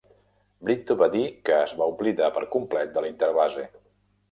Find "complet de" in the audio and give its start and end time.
2.57-3.07